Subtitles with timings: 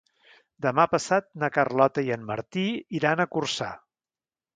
[0.65, 2.63] Demà passat na Carlota i en Martí
[3.01, 3.69] iran a Corçà.